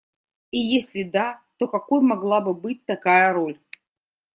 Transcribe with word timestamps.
И 0.51 0.57
если 0.57 1.03
да, 1.03 1.39
то 1.59 1.67
какой 1.67 2.01
могла 2.01 2.41
бы 2.41 2.55
быть 2.55 2.85
такая 2.87 3.31
роль? 3.33 3.59